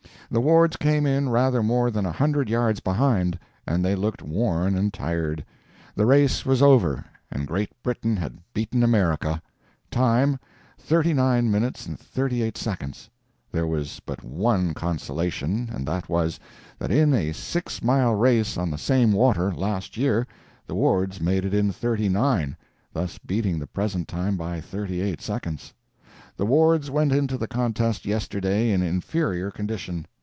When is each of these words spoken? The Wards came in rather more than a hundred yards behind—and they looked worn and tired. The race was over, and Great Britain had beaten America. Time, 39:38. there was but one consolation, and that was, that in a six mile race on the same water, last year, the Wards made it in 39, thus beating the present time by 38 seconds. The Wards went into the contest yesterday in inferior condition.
The 0.33 0.39
Wards 0.39 0.77
came 0.77 1.05
in 1.05 1.27
rather 1.27 1.61
more 1.61 1.91
than 1.91 2.05
a 2.05 2.11
hundred 2.13 2.47
yards 2.49 2.79
behind—and 2.79 3.83
they 3.83 3.95
looked 3.95 4.21
worn 4.23 4.77
and 4.77 4.93
tired. 4.93 5.43
The 5.93 6.05
race 6.05 6.45
was 6.45 6.61
over, 6.61 7.03
and 7.29 7.45
Great 7.45 7.71
Britain 7.83 8.15
had 8.15 8.37
beaten 8.53 8.81
America. 8.81 9.41
Time, 9.89 10.39
39:38. 10.81 13.09
there 13.51 13.67
was 13.67 14.01
but 14.05 14.23
one 14.23 14.73
consolation, 14.73 15.69
and 15.69 15.85
that 15.85 16.07
was, 16.07 16.39
that 16.79 16.91
in 16.91 17.13
a 17.13 17.33
six 17.33 17.83
mile 17.83 18.15
race 18.15 18.57
on 18.57 18.69
the 18.71 18.77
same 18.77 19.11
water, 19.11 19.51
last 19.53 19.97
year, 19.97 20.25
the 20.65 20.75
Wards 20.75 21.19
made 21.19 21.43
it 21.43 21.53
in 21.53 21.73
39, 21.73 22.55
thus 22.93 23.17
beating 23.17 23.59
the 23.59 23.67
present 23.67 24.07
time 24.07 24.37
by 24.37 24.61
38 24.61 25.21
seconds. 25.21 25.73
The 26.37 26.45
Wards 26.45 26.89
went 26.89 27.11
into 27.11 27.37
the 27.37 27.47
contest 27.49 28.05
yesterday 28.05 28.69
in 28.71 28.81
inferior 28.81 29.51
condition. 29.51 30.05